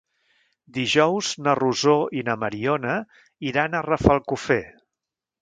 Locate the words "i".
2.21-2.23